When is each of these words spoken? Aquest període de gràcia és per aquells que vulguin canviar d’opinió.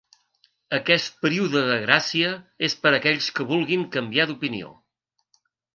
Aquest 0.77 1.19
període 1.25 1.61
de 1.69 1.77
gràcia 1.85 2.33
és 2.71 2.79
per 2.87 2.97
aquells 3.01 3.31
que 3.37 3.49
vulguin 3.53 3.89
canviar 3.99 4.31
d’opinió. 4.33 4.77